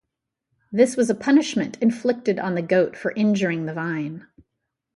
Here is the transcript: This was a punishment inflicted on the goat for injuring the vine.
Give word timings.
This 0.71 0.97
was 0.97 1.11
a 1.11 1.13
punishment 1.13 1.77
inflicted 1.79 2.39
on 2.39 2.55
the 2.55 2.63
goat 2.63 2.97
for 2.97 3.11
injuring 3.11 3.67
the 3.67 3.73
vine. 3.75 4.25